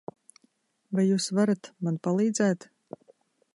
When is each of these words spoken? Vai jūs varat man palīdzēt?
Vai 0.99 1.05
jūs 1.09 1.27
varat 1.41 1.71
man 1.89 2.01
palīdzēt? 2.09 2.69